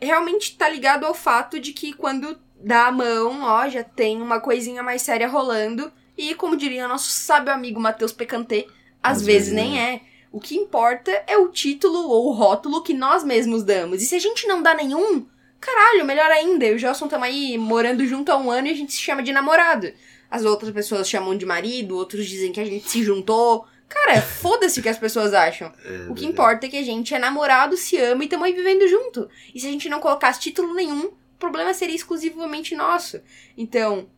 realmente 0.01 0.57
tá 0.57 0.69
ligado 0.69 1.05
ao 1.05 1.15
fato 1.15 1.61
de 1.61 1.73
que 1.73 1.93
quando 1.93 2.37
dá 2.61 2.87
a 2.87 2.93
mão, 2.93 3.43
ó, 3.43 3.69
já 3.69 3.85
tem 3.85 4.21
uma 4.21 4.41
coisinha 4.41 4.83
mais 4.83 5.03
séria 5.03 5.29
rolando. 5.29 5.93
E 6.17 6.35
como 6.35 6.57
diria 6.57 6.89
nosso 6.89 7.09
sábio 7.11 7.53
amigo 7.53 7.81
Matheus 7.81 8.13
Pecantê, 8.13 8.67
às, 9.03 9.19
às 9.19 9.23
vezes, 9.23 9.49
vezes 9.49 9.53
nem 9.53 9.81
é. 9.81 9.95
é. 9.95 10.01
O 10.33 10.41
que 10.41 10.57
importa 10.57 11.11
é 11.27 11.37
o 11.37 11.49
título 11.49 12.09
ou 12.09 12.29
o 12.29 12.33
rótulo 12.33 12.83
que 12.83 12.95
nós 12.95 13.23
mesmos 13.23 13.63
damos. 13.63 14.03
E 14.03 14.07
se 14.07 14.15
a 14.15 14.19
gente 14.19 14.49
não 14.49 14.63
dá 14.63 14.73
nenhum, 14.73 15.27
caralho, 15.61 16.07
melhor 16.07 16.31
ainda. 16.31 16.65
Eu 16.65 16.73
e 16.73 16.77
o 16.77 16.79
Gelson 16.79 17.05
estamos 17.05 17.29
aí 17.29 17.59
morando 17.59 18.07
junto 18.07 18.33
há 18.33 18.37
um 18.39 18.51
ano 18.51 18.67
e 18.67 18.71
a 18.71 18.75
gente 18.75 18.95
se 18.95 19.01
chama 19.01 19.23
de 19.23 19.31
namorado. 19.31 19.93
As 20.31 20.43
outras 20.47 20.73
pessoas 20.73 21.07
chamam 21.07 21.37
de 21.37 21.45
marido, 21.45 21.97
outros 21.99 22.27
dizem 22.27 22.51
que 22.51 22.61
a 22.61 22.65
gente 22.65 22.89
se 22.89 23.03
juntou. 23.03 23.67
Cara, 23.87 24.23
foda-se 24.25 24.81
o 24.81 24.83
que 24.83 24.89
as 24.89 24.97
pessoas 24.97 25.35
acham. 25.35 25.71
É, 25.85 26.11
o 26.11 26.15
que 26.15 26.25
importa 26.25 26.65
é 26.65 26.71
que 26.71 26.79
a 26.79 26.83
gente 26.83 27.15
é 27.15 27.19
namorado, 27.19 27.77
se 27.77 27.99
ama 27.99 28.23
e 28.23 28.25
estamos 28.25 28.47
aí 28.47 28.55
vivendo 28.55 28.89
junto. 28.89 29.29
E 29.55 29.61
se 29.61 29.67
a 29.67 29.71
gente 29.71 29.91
não 29.91 30.01
colocasse 30.01 30.41
título 30.41 30.73
nenhum, 30.73 31.09
o 31.09 31.39
problema 31.39 31.75
seria 31.75 31.95
exclusivamente 31.95 32.75
nosso. 32.75 33.21
Então, 33.55 34.09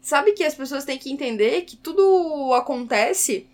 sabe 0.00 0.30
que 0.30 0.44
as 0.44 0.54
pessoas 0.54 0.84
têm 0.84 0.96
que 0.96 1.10
entender 1.10 1.62
que 1.62 1.76
tudo 1.76 2.54
acontece 2.54 3.48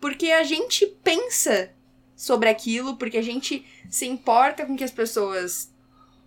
porque 0.00 0.30
a 0.30 0.42
gente 0.42 0.86
pensa 1.04 1.70
sobre 2.16 2.48
aquilo, 2.48 2.96
porque 2.96 3.18
a 3.18 3.22
gente 3.22 3.64
se 3.88 4.06
importa 4.06 4.64
com 4.64 4.76
que 4.76 4.84
as 4.84 4.90
pessoas 4.90 5.72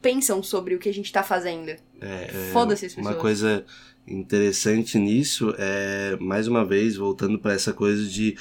pensam 0.01 0.44
sobre 0.44 0.75
o 0.75 0.80
que 0.80 0.89
a 0.89 0.94
gente 0.94 1.12
tá 1.12 1.24
fazendo. 1.24 1.70
É, 1.70 1.80
é 2.01 2.50
Foda-se 2.51 2.86
as 2.86 2.94
pessoas. 2.94 3.15
Uma 3.15 3.22
coisa 3.22 3.65
interessante 4.08 5.00
nisso 5.00 5.56
é, 5.58 6.18
mais 6.20 6.48
uma 6.48 6.65
vez, 6.65 6.98
voltando 6.98 7.39
para 7.39 7.53
essa 7.53 7.72
coisa 7.72 8.03
de 8.06 8.38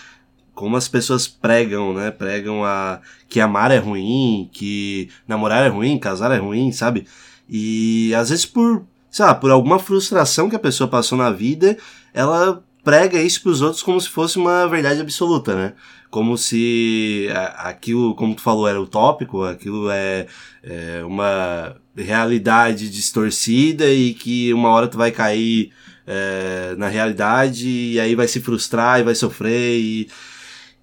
como 0.54 0.76
as 0.76 0.88
pessoas 0.88 1.26
pregam, 1.26 1.94
né? 1.94 2.10
Pregam 2.10 2.64
a 2.64 3.00
que 3.28 3.40
amar 3.40 3.70
é 3.70 3.78
ruim, 3.78 4.50
que 4.52 5.08
namorar 5.26 5.64
é 5.64 5.68
ruim, 5.68 5.98
casar 5.98 6.30
é 6.32 6.36
ruim, 6.36 6.72
sabe? 6.72 7.06
E 7.48 8.14
às 8.14 8.28
vezes 8.28 8.44
por, 8.44 8.84
sei 9.10 9.24
lá, 9.24 9.34
por 9.34 9.50
alguma 9.50 9.78
frustração 9.78 10.50
que 10.50 10.56
a 10.56 10.60
pessoa 10.60 10.88
passou 10.88 11.16
na 11.16 11.30
vida, 11.30 11.78
ela 12.12 12.62
prega 12.84 13.20
isso 13.20 13.42
pros 13.42 13.60
outros 13.60 13.82
como 13.82 14.00
se 14.00 14.08
fosse 14.08 14.38
uma 14.38 14.66
verdade 14.66 15.00
absoluta, 15.00 15.54
né? 15.54 15.72
Como 16.10 16.36
se 16.36 17.28
aquilo, 17.56 18.14
como 18.14 18.34
tu 18.34 18.42
falou, 18.42 18.68
era 18.68 18.80
utópico, 18.80 19.44
aquilo 19.44 19.90
é, 19.90 20.26
é 20.62 21.02
uma 21.04 21.76
realidade 21.96 22.90
distorcida 22.90 23.90
e 23.90 24.12
que 24.14 24.52
uma 24.52 24.68
hora 24.70 24.88
tu 24.88 24.98
vai 24.98 25.10
cair 25.10 25.72
é, 26.06 26.74
na 26.76 26.88
realidade 26.88 27.68
e 27.68 28.00
aí 28.00 28.14
vai 28.14 28.28
se 28.28 28.40
frustrar 28.40 29.00
e 29.00 29.04
vai 29.04 29.14
sofrer 29.14 29.78
e 29.78 30.08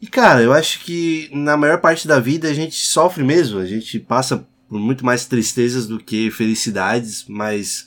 e 0.01 0.07
cara, 0.07 0.41
eu 0.41 0.53
acho 0.53 0.79
que 0.79 1.29
na 1.33 1.57
maior 1.57 1.81
parte 1.81 2.07
da 2.07 2.19
vida 2.19 2.47
a 2.47 2.53
gente 2.53 2.75
sofre 2.75 3.21
mesmo, 3.21 3.59
a 3.59 3.65
gente 3.65 3.99
passa 3.99 4.47
por 4.69 4.79
muito 4.79 5.05
mais 5.05 5.25
tristezas 5.25 5.87
do 5.87 5.99
que 5.99 6.31
felicidades, 6.31 7.25
mas 7.27 7.85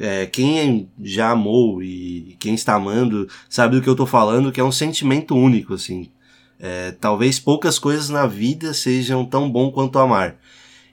é, 0.00 0.24
quem 0.24 0.88
já 1.02 1.30
amou 1.30 1.82
e 1.82 2.34
quem 2.40 2.54
está 2.54 2.74
amando 2.74 3.28
sabe 3.50 3.76
do 3.76 3.82
que 3.82 3.88
eu 3.88 3.94
tô 3.94 4.06
falando, 4.06 4.50
que 4.50 4.58
é 4.58 4.64
um 4.64 4.72
sentimento 4.72 5.36
único, 5.36 5.74
assim. 5.74 6.08
É, 6.58 6.92
talvez 6.92 7.38
poucas 7.38 7.78
coisas 7.78 8.08
na 8.08 8.26
vida 8.26 8.72
sejam 8.72 9.26
tão 9.26 9.50
bom 9.50 9.70
quanto 9.70 9.98
amar. 9.98 10.36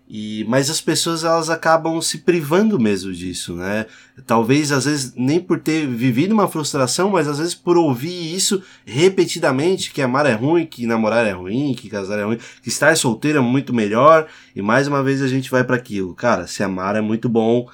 E, 0.09 0.45
mas 0.47 0.69
as 0.69 0.79
pessoas 0.79 1.25
elas 1.25 1.49
acabam 1.49 2.01
se 2.01 2.19
privando 2.19 2.79
mesmo 2.79 3.11
disso, 3.11 3.53
né? 3.53 3.85
Talvez 4.25 4.71
às 4.71 4.85
vezes 4.85 5.13
nem 5.15 5.39
por 5.39 5.59
ter 5.59 5.85
vivido 5.85 6.31
uma 6.31 6.47
frustração, 6.47 7.09
mas 7.09 7.27
às 7.27 7.39
vezes 7.39 7.53
por 7.53 7.77
ouvir 7.77 8.33
isso 8.33 8.61
repetidamente, 8.85 9.91
que 9.91 10.01
amar 10.01 10.25
é 10.25 10.33
ruim, 10.33 10.65
que 10.65 10.85
namorar 10.85 11.25
é 11.25 11.31
ruim, 11.31 11.73
que 11.73 11.89
casar 11.89 12.19
é 12.19 12.23
ruim, 12.23 12.39
que 12.61 12.69
estar 12.69 12.95
solteiro 12.95 13.39
é 13.39 13.41
muito 13.41 13.73
melhor, 13.73 14.27
e 14.55 14.61
mais 14.61 14.87
uma 14.87 15.03
vez 15.03 15.21
a 15.21 15.27
gente 15.27 15.51
vai 15.51 15.63
para 15.63 15.75
aquilo. 15.75 16.13
Cara, 16.13 16.47
se 16.47 16.63
amar 16.63 16.95
é 16.95 17.01
muito 17.01 17.27
bom, 17.27 17.67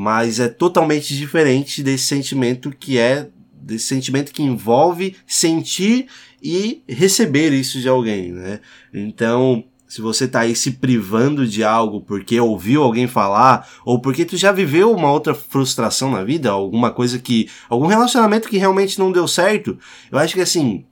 mas 0.00 0.38
é 0.38 0.46
totalmente 0.46 1.16
diferente 1.16 1.82
desse 1.82 2.04
sentimento 2.04 2.70
que 2.70 2.96
é 2.96 3.30
desse 3.60 3.86
sentimento 3.86 4.32
que 4.32 4.44
envolve 4.44 5.16
sentir 5.26 6.06
e 6.40 6.84
receber 6.88 7.52
isso 7.52 7.80
de 7.80 7.88
alguém, 7.88 8.30
né? 8.30 8.60
Então, 8.94 9.64
se 9.88 10.00
você 10.00 10.28
tá 10.28 10.42
aí 10.42 10.54
se 10.54 10.70
privando 10.70 11.44
de 11.44 11.64
algo 11.64 12.00
porque 12.00 12.38
ouviu 12.38 12.84
alguém 12.84 13.08
falar, 13.08 13.68
ou 13.84 14.00
porque 14.00 14.24
tu 14.24 14.36
já 14.36 14.52
viveu 14.52 14.92
uma 14.92 15.10
outra 15.10 15.34
frustração 15.34 16.12
na 16.12 16.22
vida, 16.22 16.48
alguma 16.48 16.92
coisa 16.92 17.18
que. 17.18 17.50
algum 17.68 17.88
relacionamento 17.88 18.48
que 18.48 18.56
realmente 18.56 19.00
não 19.00 19.10
deu 19.10 19.26
certo, 19.26 19.76
eu 20.12 20.18
acho 20.18 20.32
que 20.32 20.40
assim, 20.40 20.84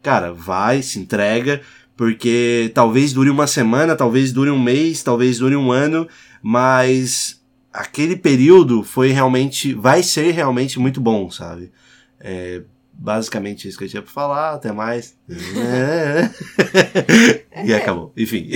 cara, 0.00 0.32
vai, 0.32 0.80
se 0.80 1.00
entrega, 1.00 1.60
porque 1.96 2.70
talvez 2.72 3.12
dure 3.12 3.30
uma 3.30 3.48
semana, 3.48 3.96
talvez 3.96 4.32
dure 4.32 4.48
um 4.48 4.62
mês, 4.62 5.02
talvez 5.02 5.40
dure 5.40 5.56
um 5.56 5.72
ano, 5.72 6.06
mas 6.40 7.42
aquele 7.74 8.14
período 8.14 8.84
foi 8.84 9.10
realmente. 9.10 9.74
vai 9.74 10.02
ser 10.02 10.30
realmente 10.30 10.78
muito 10.78 11.00
bom, 11.00 11.28
sabe? 11.28 11.72
É, 12.20 12.62
basicamente 12.92 13.66
isso 13.66 13.76
que 13.76 13.84
eu 13.84 13.88
tinha 13.88 14.02
pra 14.02 14.12
falar, 14.12 14.54
até 14.54 14.70
mais. 14.70 15.18
e 17.66 17.74
acabou, 17.74 18.12
enfim. 18.16 18.52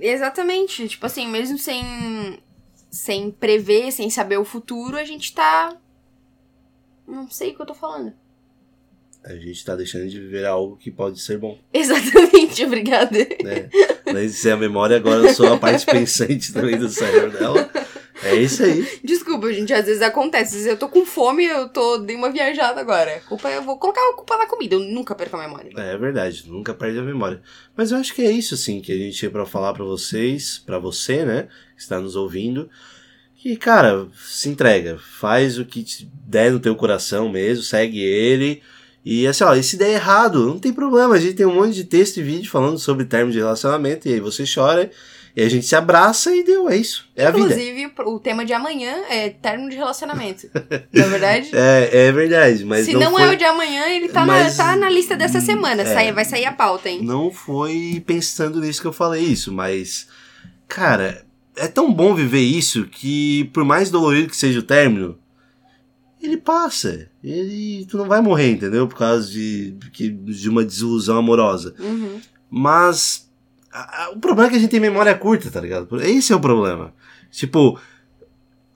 Exatamente, 0.00 0.88
tipo 0.88 1.04
assim, 1.04 1.26
mesmo 1.26 1.58
sem, 1.58 2.38
sem 2.90 3.30
prever, 3.32 3.90
sem 3.90 4.08
saber 4.08 4.38
o 4.38 4.44
futuro, 4.44 4.96
a 4.96 5.04
gente 5.04 5.34
tá. 5.34 5.76
Não 7.06 7.28
sei 7.28 7.50
o 7.50 7.56
que 7.56 7.62
eu 7.62 7.66
tô 7.66 7.74
falando. 7.74 8.12
A 9.22 9.34
gente 9.34 9.62
tá 9.64 9.76
deixando 9.76 10.08
de 10.08 10.18
viver 10.18 10.46
algo 10.46 10.76
que 10.76 10.90
pode 10.90 11.20
ser 11.20 11.36
bom. 11.36 11.58
Exatamente, 11.74 12.64
obrigada. 12.64 13.18
É. 13.18 13.68
Mas 14.12 14.36
se 14.36 14.48
é 14.48 14.52
a 14.52 14.56
memória, 14.56 14.96
agora 14.96 15.26
eu 15.26 15.34
sou 15.34 15.52
a 15.52 15.58
parte 15.58 15.84
pensante 15.90 16.52
também 16.52 16.78
do 16.78 16.88
cérebro 16.88 17.32
dela. 17.32 17.68
É 18.22 18.34
isso 18.34 18.62
aí. 18.62 18.86
Desculpa, 19.02 19.52
gente, 19.52 19.72
às 19.72 19.86
vezes 19.86 20.02
acontece. 20.02 20.48
Às 20.48 20.52
vezes 20.52 20.66
eu 20.66 20.76
tô 20.76 20.88
com 20.88 21.04
fome, 21.04 21.44
eu 21.44 21.68
tô 21.68 21.98
dei 21.98 22.16
uma 22.16 22.30
viajada 22.30 22.80
agora. 22.80 23.20
Culpa, 23.28 23.48
eu 23.50 23.62
vou 23.62 23.78
colocar 23.78 24.00
a 24.00 24.14
culpa 24.14 24.36
na 24.36 24.46
comida, 24.46 24.74
eu 24.74 24.80
nunca 24.80 25.14
perco 25.14 25.36
a 25.36 25.40
memória. 25.40 25.70
É, 25.76 25.96
verdade, 25.96 26.44
nunca 26.46 26.74
perde 26.74 26.98
a 26.98 27.02
memória. 27.02 27.42
Mas 27.76 27.90
eu 27.90 27.98
acho 27.98 28.14
que 28.14 28.22
é 28.22 28.30
isso, 28.30 28.54
assim, 28.54 28.80
que 28.80 28.92
a 28.92 28.96
gente 28.96 29.16
tinha 29.16 29.30
pra 29.30 29.46
falar 29.46 29.72
pra 29.72 29.84
vocês, 29.84 30.62
pra 30.64 30.78
você, 30.78 31.24
né, 31.24 31.48
que 31.74 31.82
está 31.82 32.00
nos 32.00 32.16
ouvindo. 32.16 32.68
Que, 33.36 33.56
cara, 33.56 34.06
se 34.22 34.50
entrega, 34.50 34.98
faz 34.98 35.58
o 35.58 35.64
que 35.64 35.82
te 35.82 36.10
der 36.26 36.52
no 36.52 36.60
teu 36.60 36.76
coração 36.76 37.28
mesmo, 37.30 37.64
segue 37.64 37.98
ele. 37.98 38.62
E 39.02 39.26
assim, 39.26 39.44
ó, 39.44 39.54
e 39.54 39.62
se 39.62 39.78
der 39.78 39.94
errado, 39.94 40.46
não 40.46 40.58
tem 40.58 40.74
problema, 40.74 41.14
a 41.14 41.18
gente 41.18 41.34
tem 41.34 41.46
um 41.46 41.54
monte 41.54 41.74
de 41.74 41.84
texto 41.84 42.18
e 42.18 42.22
vídeo 42.22 42.50
falando 42.50 42.78
sobre 42.78 43.06
termos 43.06 43.32
de 43.32 43.38
relacionamento, 43.38 44.06
e 44.06 44.12
aí 44.12 44.20
você 44.20 44.44
chora 44.44 44.90
e 45.36 45.42
a 45.42 45.48
gente 45.48 45.64
se 45.64 45.76
abraça 45.76 46.34
e 46.34 46.42
deu, 46.42 46.68
é 46.68 46.76
isso. 46.76 47.08
É 47.14 47.26
a 47.26 47.30
vida. 47.30 47.46
Inclusive, 47.46 47.92
o 48.04 48.18
tema 48.18 48.44
de 48.44 48.52
amanhã 48.52 49.04
é 49.08 49.30
termo 49.30 49.70
de 49.70 49.76
relacionamento. 49.76 50.48
não 50.92 51.04
é 51.04 51.08
verdade? 51.08 51.50
É, 51.62 52.06
é 52.06 52.12
verdade, 52.12 52.64
mas. 52.64 52.86
Se 52.86 52.92
não, 52.94 53.00
não 53.00 53.12
foi... 53.12 53.22
é 53.22 53.30
o 53.30 53.36
de 53.36 53.44
amanhã, 53.44 53.88
ele 53.88 54.08
tá, 54.08 54.24
mas... 54.24 54.56
na, 54.56 54.64
tá 54.64 54.76
na 54.76 54.90
lista 54.90 55.16
dessa 55.16 55.40
semana. 55.40 55.82
É, 55.82 55.84
sai, 55.84 56.12
vai 56.12 56.24
sair 56.24 56.46
a 56.46 56.52
pauta, 56.52 56.88
hein? 56.88 57.00
Não 57.02 57.30
foi 57.30 58.02
pensando 58.06 58.60
nisso 58.60 58.80
que 58.80 58.86
eu 58.86 58.92
falei 58.92 59.22
isso, 59.22 59.52
mas. 59.52 60.08
Cara, 60.66 61.24
é 61.56 61.68
tão 61.68 61.92
bom 61.92 62.14
viver 62.14 62.40
isso 62.40 62.86
que, 62.86 63.44
por 63.52 63.64
mais 63.64 63.90
dolorido 63.90 64.30
que 64.30 64.36
seja 64.36 64.60
o 64.60 64.64
término, 64.64 65.18
ele 66.22 66.36
passa. 66.36 67.08
Ele, 67.22 67.86
tu 67.88 67.96
não 67.96 68.06
vai 68.06 68.20
morrer, 68.20 68.50
entendeu? 68.52 68.86
Por 68.88 68.96
causa 68.96 69.30
de, 69.30 69.72
de 69.72 70.48
uma 70.48 70.64
desilusão 70.64 71.18
amorosa. 71.18 71.74
Uhum. 71.78 72.20
Mas 72.50 73.29
o 74.12 74.18
problema 74.18 74.48
é 74.48 74.50
que 74.50 74.56
a 74.56 74.60
gente 74.60 74.70
tem 74.70 74.80
memória 74.80 75.14
curta, 75.14 75.50
tá 75.50 75.60
ligado? 75.60 76.00
Esse 76.02 76.32
é 76.32 76.36
o 76.36 76.40
problema. 76.40 76.92
Tipo, 77.30 77.78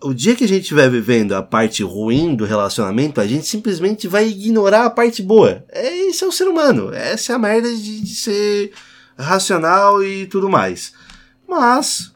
o 0.00 0.14
dia 0.14 0.36
que 0.36 0.44
a 0.44 0.48
gente 0.48 0.62
estiver 0.62 0.88
vivendo 0.88 1.32
a 1.32 1.42
parte 1.42 1.82
ruim 1.82 2.36
do 2.36 2.44
relacionamento, 2.44 3.20
a 3.20 3.26
gente 3.26 3.46
simplesmente 3.46 4.06
vai 4.06 4.28
ignorar 4.28 4.84
a 4.84 4.90
parte 4.90 5.22
boa. 5.22 5.64
É, 5.68 6.08
esse 6.08 6.22
é 6.22 6.26
o 6.26 6.32
ser 6.32 6.46
humano. 6.46 6.92
Essa 6.94 7.32
é 7.32 7.34
a 7.34 7.38
merda 7.38 7.68
de, 7.74 8.00
de 8.00 8.14
ser 8.14 8.72
racional 9.18 10.02
e 10.04 10.26
tudo 10.26 10.48
mais. 10.48 10.92
Mas, 11.48 12.12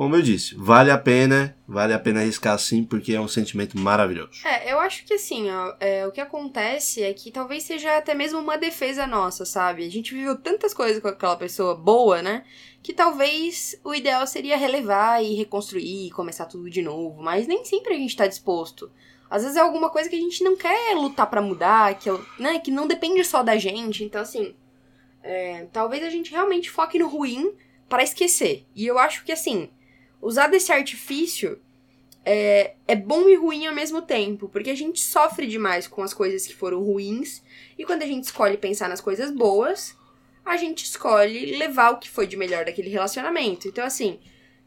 como 0.00 0.16
eu 0.16 0.22
disse, 0.22 0.54
vale 0.54 0.90
a 0.90 0.96
pena, 0.96 1.54
vale 1.68 1.92
a 1.92 1.98
pena 1.98 2.20
arriscar 2.20 2.58
sim, 2.58 2.82
porque 2.82 3.12
é 3.12 3.20
um 3.20 3.28
sentimento 3.28 3.76
maravilhoso. 3.76 4.46
É, 4.46 4.72
eu 4.72 4.80
acho 4.80 5.04
que 5.04 5.12
assim, 5.12 5.50
ó, 5.50 5.74
é, 5.78 6.06
o 6.06 6.10
que 6.10 6.22
acontece 6.22 7.02
é 7.02 7.12
que 7.12 7.30
talvez 7.30 7.64
seja 7.64 7.98
até 7.98 8.14
mesmo 8.14 8.38
uma 8.38 8.56
defesa 8.56 9.06
nossa, 9.06 9.44
sabe? 9.44 9.84
A 9.84 9.90
gente 9.90 10.14
viveu 10.14 10.38
tantas 10.38 10.72
coisas 10.72 11.02
com 11.02 11.08
aquela 11.08 11.36
pessoa 11.36 11.74
boa, 11.74 12.22
né? 12.22 12.44
Que 12.82 12.94
talvez 12.94 13.78
o 13.84 13.94
ideal 13.94 14.26
seria 14.26 14.56
relevar 14.56 15.22
e 15.22 15.34
reconstruir 15.34 16.06
e 16.06 16.10
começar 16.10 16.46
tudo 16.46 16.70
de 16.70 16.80
novo, 16.80 17.22
mas 17.22 17.46
nem 17.46 17.62
sempre 17.66 17.92
a 17.92 17.98
gente 17.98 18.16
tá 18.16 18.26
disposto. 18.26 18.90
Às 19.28 19.42
vezes 19.42 19.58
é 19.58 19.60
alguma 19.60 19.90
coisa 19.90 20.08
que 20.08 20.16
a 20.16 20.18
gente 20.18 20.42
não 20.42 20.56
quer 20.56 20.94
lutar 20.94 21.28
para 21.28 21.42
mudar, 21.42 21.98
que, 21.98 22.08
né, 22.38 22.58
que 22.58 22.70
não 22.70 22.88
depende 22.88 23.22
só 23.22 23.42
da 23.42 23.58
gente. 23.58 24.02
Então, 24.02 24.22
assim, 24.22 24.54
é, 25.22 25.66
talvez 25.70 26.02
a 26.02 26.08
gente 26.08 26.30
realmente 26.30 26.70
foque 26.70 26.98
no 26.98 27.06
ruim 27.06 27.52
para 27.86 28.02
esquecer. 28.02 28.64
E 28.74 28.86
eu 28.86 28.98
acho 28.98 29.24
que, 29.24 29.32
assim, 29.32 29.68
usar 30.20 30.48
desse 30.48 30.72
artifício 30.72 31.60
é, 32.24 32.74
é 32.86 32.94
bom 32.94 33.28
e 33.28 33.34
ruim 33.34 33.66
ao 33.66 33.74
mesmo 33.74 34.02
tempo, 34.02 34.48
porque 34.48 34.70
a 34.70 34.74
gente 34.74 35.00
sofre 35.00 35.46
demais 35.46 35.86
com 35.86 36.02
as 36.02 36.12
coisas 36.12 36.46
que 36.46 36.54
foram 36.54 36.82
ruins, 36.82 37.42
e 37.78 37.84
quando 37.84 38.02
a 38.02 38.06
gente 38.06 38.24
escolhe 38.24 38.56
pensar 38.56 38.88
nas 38.88 39.00
coisas 39.00 39.30
boas, 39.30 39.96
a 40.44 40.56
gente 40.56 40.84
escolhe 40.84 41.56
levar 41.56 41.90
o 41.90 41.98
que 41.98 42.10
foi 42.10 42.26
de 42.26 42.36
melhor 42.36 42.64
daquele 42.64 42.90
relacionamento. 42.90 43.68
Então, 43.68 43.84
assim, 43.84 44.18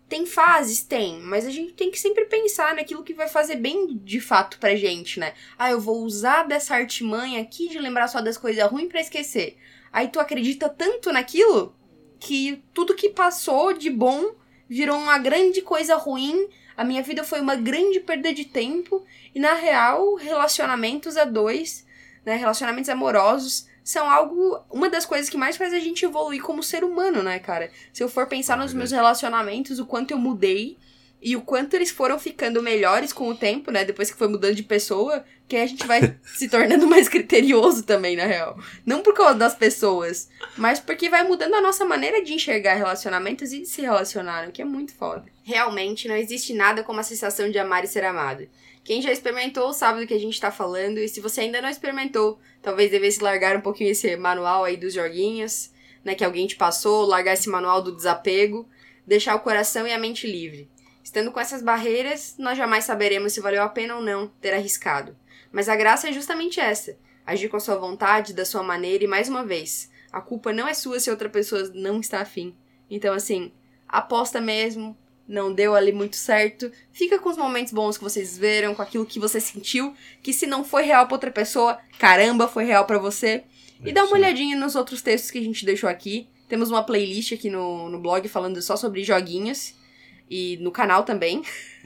tem 0.07 0.25
fases? 0.25 0.83
Tem, 0.83 1.19
mas 1.21 1.45
a 1.45 1.49
gente 1.49 1.73
tem 1.73 1.89
que 1.89 1.99
sempre 1.99 2.25
pensar 2.25 2.75
naquilo 2.75 3.03
que 3.03 3.13
vai 3.13 3.27
fazer 3.27 3.55
bem 3.55 3.97
de 3.97 4.19
fato 4.19 4.59
pra 4.59 4.75
gente, 4.75 5.19
né? 5.19 5.33
Ah, 5.57 5.71
eu 5.71 5.79
vou 5.79 6.03
usar 6.03 6.43
dessa 6.43 6.75
artimanha 6.75 7.41
aqui 7.41 7.67
de 7.69 7.79
lembrar 7.79 8.07
só 8.07 8.21
das 8.21 8.37
coisas 8.37 8.63
ruins 8.69 8.89
para 8.89 9.01
esquecer. 9.01 9.57
Aí 9.91 10.07
tu 10.07 10.19
acredita 10.19 10.69
tanto 10.69 11.11
naquilo 11.11 11.75
que 12.19 12.63
tudo 12.73 12.95
que 12.95 13.09
passou 13.09 13.73
de 13.73 13.89
bom 13.89 14.35
virou 14.69 14.97
uma 14.97 15.17
grande 15.17 15.61
coisa 15.61 15.95
ruim. 15.95 16.47
A 16.75 16.83
minha 16.83 17.03
vida 17.03 17.23
foi 17.23 17.39
uma 17.41 17.55
grande 17.55 17.99
perda 17.99 18.33
de 18.33 18.45
tempo. 18.45 19.03
E 19.33 19.39
na 19.39 19.53
real, 19.53 20.15
relacionamentos 20.15 21.17
a 21.17 21.25
dois, 21.25 21.85
né? 22.25 22.35
Relacionamentos 22.35 22.89
amorosos 22.89 23.67
são 23.83 24.09
algo. 24.09 24.59
Uma 24.71 24.89
das 24.89 25.05
coisas 25.05 25.29
que 25.29 25.37
mais 25.37 25.57
faz 25.57 25.73
a 25.73 25.79
gente 25.79 26.05
evoluir 26.05 26.41
como 26.41 26.63
ser 26.63 26.83
humano, 26.83 27.21
né, 27.21 27.39
cara? 27.39 27.71
Se 27.91 28.03
eu 28.03 28.09
for 28.09 28.27
pensar 28.27 28.57
nos 28.57 28.73
meus 28.73 28.91
relacionamentos, 28.91 29.79
o 29.79 29.85
quanto 29.85 30.11
eu 30.11 30.17
mudei 30.17 30.77
e 31.23 31.37
o 31.37 31.41
quanto 31.41 31.73
eles 31.73 31.89
foram 31.89 32.19
ficando 32.19 32.61
melhores 32.61 33.13
com 33.13 33.29
o 33.29 33.35
tempo, 33.35 33.71
né? 33.71 33.85
Depois 33.85 34.11
que 34.11 34.17
foi 34.17 34.27
mudando 34.27 34.55
de 34.55 34.63
pessoa, 34.63 35.23
que 35.47 35.55
a 35.55 35.65
gente 35.65 35.87
vai 35.87 36.17
se 36.35 36.49
tornando 36.49 36.85
mais 36.85 37.07
criterioso 37.07 37.83
também, 37.83 38.17
na 38.17 38.25
real. 38.25 38.59
Não 38.85 39.01
por 39.01 39.13
causa 39.13 39.35
das 39.35 39.55
pessoas, 39.55 40.27
mas 40.57 40.81
porque 40.81 41.09
vai 41.09 41.23
mudando 41.23 41.53
a 41.53 41.61
nossa 41.61 41.85
maneira 41.85 42.21
de 42.21 42.33
enxergar 42.33 42.73
relacionamentos 42.73 43.53
e 43.53 43.61
de 43.61 43.65
se 43.65 43.81
relacionar, 43.81 44.49
o 44.49 44.51
que 44.51 44.61
é 44.61 44.65
muito 44.65 44.93
foda. 44.93 45.23
Realmente 45.43 46.09
não 46.09 46.15
existe 46.17 46.53
nada 46.53 46.83
como 46.83 46.99
a 46.99 47.03
sensação 47.03 47.49
de 47.49 47.57
amar 47.57 47.85
e 47.85 47.87
ser 47.87 48.03
amado. 48.03 48.45
Quem 48.83 49.01
já 49.01 49.11
experimentou 49.11 49.71
sabe 49.71 50.01
do 50.01 50.07
que 50.07 50.13
a 50.13 50.19
gente 50.19 50.39
tá 50.39 50.51
falando, 50.51 50.97
e 50.97 51.07
se 51.07 51.21
você 51.21 51.41
ainda 51.41 51.61
não 51.61 51.69
experimentou, 51.69 52.37
talvez 52.61 52.91
devesse 52.91 53.23
largar 53.23 53.55
um 53.55 53.61
pouquinho 53.61 53.91
esse 53.91 54.13
manual 54.17 54.65
aí 54.65 54.75
dos 54.75 54.93
joguinhos, 54.93 55.71
né, 56.03 56.15
que 56.15 56.25
alguém 56.25 56.45
te 56.47 56.57
passou, 56.57 57.05
largar 57.05 57.33
esse 57.33 57.47
manual 57.47 57.81
do 57.81 57.95
desapego, 57.95 58.67
deixar 59.07 59.35
o 59.35 59.39
coração 59.39 59.87
e 59.87 59.93
a 59.93 59.97
mente 59.97 60.27
livre. 60.27 60.69
Estando 61.03 61.31
com 61.31 61.39
essas 61.39 61.61
barreiras, 61.61 62.35
nós 62.39 62.57
jamais 62.57 62.85
saberemos 62.85 63.33
se 63.33 63.41
valeu 63.41 63.61
a 63.61 63.69
pena 63.69 63.95
ou 63.95 64.01
não 64.01 64.27
ter 64.39 64.53
arriscado. 64.53 65.15
Mas 65.51 65.67
a 65.67 65.75
graça 65.75 66.07
é 66.07 66.13
justamente 66.13 66.59
essa: 66.59 66.97
agir 67.25 67.49
com 67.49 67.57
a 67.57 67.59
sua 67.59 67.75
vontade, 67.75 68.33
da 68.33 68.45
sua 68.45 68.63
maneira, 68.63 69.03
e 69.03 69.07
mais 69.07 69.27
uma 69.27 69.43
vez, 69.43 69.91
a 70.11 70.21
culpa 70.21 70.53
não 70.53 70.67
é 70.67 70.73
sua 70.73 70.99
se 70.99 71.11
outra 71.11 71.29
pessoa 71.29 71.69
não 71.73 71.99
está 71.99 72.21
afim. 72.21 72.55
Então, 72.89 73.13
assim, 73.13 73.51
aposta 73.87 74.39
mesmo, 74.39 74.97
não 75.27 75.53
deu 75.53 75.75
ali 75.75 75.91
muito 75.91 76.15
certo. 76.15 76.71
Fica 76.91 77.19
com 77.19 77.29
os 77.29 77.37
momentos 77.37 77.73
bons 77.73 77.97
que 77.97 78.03
vocês 78.03 78.37
viram, 78.37 78.73
com 78.73 78.81
aquilo 78.81 79.05
que 79.05 79.19
você 79.19 79.39
sentiu, 79.41 79.93
que 80.21 80.31
se 80.31 80.45
não 80.45 80.63
foi 80.63 80.83
real 80.83 81.05
pra 81.05 81.15
outra 81.15 81.31
pessoa, 81.31 81.79
caramba, 81.99 82.47
foi 82.47 82.65
real 82.65 82.85
para 82.85 82.97
você. 82.97 83.43
E 83.85 83.91
dá 83.91 84.05
uma 84.05 84.13
olhadinha 84.13 84.55
nos 84.55 84.75
outros 84.75 85.01
textos 85.01 85.29
que 85.29 85.37
a 85.37 85.43
gente 85.43 85.65
deixou 85.65 85.89
aqui. 85.89 86.29
Temos 86.47 86.69
uma 86.69 86.83
playlist 86.83 87.33
aqui 87.33 87.49
no, 87.49 87.89
no 87.89 87.99
blog 87.99 88.27
falando 88.29 88.61
só 88.61 88.77
sobre 88.77 89.03
joguinhos. 89.03 89.73
E 90.35 90.57
no 90.57 90.71
canal 90.71 91.03
também. 91.03 91.43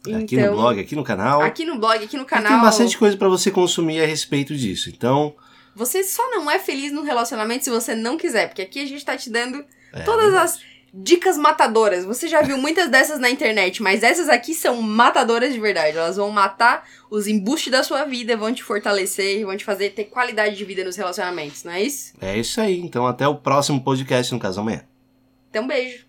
aqui 0.00 0.34
então, 0.34 0.46
no 0.46 0.56
blog, 0.56 0.80
aqui 0.80 0.96
no 0.96 1.04
canal. 1.04 1.42
Aqui 1.42 1.66
no 1.66 1.78
blog, 1.78 2.02
aqui 2.02 2.16
no 2.16 2.24
canal. 2.24 2.52
Tem 2.52 2.60
bastante 2.62 2.96
coisa 2.96 3.14
para 3.18 3.28
você 3.28 3.50
consumir 3.50 4.02
a 4.02 4.06
respeito 4.06 4.56
disso. 4.56 4.88
Então. 4.88 5.34
Você 5.74 6.02
só 6.02 6.30
não 6.30 6.50
é 6.50 6.58
feliz 6.58 6.90
no 6.92 7.02
relacionamento 7.02 7.64
se 7.64 7.70
você 7.70 7.94
não 7.94 8.16
quiser, 8.16 8.46
porque 8.48 8.62
aqui 8.62 8.80
a 8.80 8.86
gente 8.86 9.04
tá 9.04 9.14
te 9.14 9.28
dando 9.28 9.62
é, 9.92 10.04
todas 10.04 10.32
as 10.32 10.58
dicas 10.90 11.36
matadoras. 11.36 12.06
Você 12.06 12.28
já 12.28 12.40
viu 12.40 12.56
muitas 12.56 12.88
dessas 12.88 13.20
na 13.20 13.28
internet, 13.28 13.82
mas 13.82 14.02
essas 14.02 14.30
aqui 14.30 14.54
são 14.54 14.80
matadoras 14.80 15.52
de 15.52 15.60
verdade. 15.60 15.98
Elas 15.98 16.16
vão 16.16 16.30
matar 16.30 16.88
os 17.10 17.26
embustes 17.26 17.70
da 17.70 17.82
sua 17.82 18.04
vida, 18.04 18.38
vão 18.38 18.54
te 18.54 18.62
fortalecer, 18.62 19.44
vão 19.44 19.54
te 19.54 19.66
fazer 19.66 19.90
ter 19.90 20.04
qualidade 20.04 20.56
de 20.56 20.64
vida 20.64 20.82
nos 20.82 20.96
relacionamentos, 20.96 21.62
não 21.62 21.72
é 21.72 21.82
isso? 21.82 22.14
É 22.22 22.38
isso 22.38 22.58
aí. 22.58 22.80
Então 22.80 23.06
até 23.06 23.28
o 23.28 23.34
próximo 23.34 23.82
podcast 23.84 24.32
no 24.32 24.40
Caso 24.40 24.60
Amanhã. 24.60 24.82
Então 25.50 25.66
beijo. 25.66 26.05